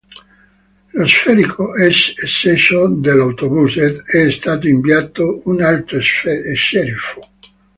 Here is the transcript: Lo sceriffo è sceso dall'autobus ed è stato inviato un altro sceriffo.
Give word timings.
Lo 0.93 1.05
sceriffo 1.05 1.75
è 1.75 1.91
sceso 1.91 2.87
dall'autobus 2.87 3.77
ed 3.77 4.01
è 4.07 4.31
stato 4.31 4.67
inviato 4.67 5.41
un 5.43 5.61
altro 5.61 5.99
sceriffo. 5.99 7.19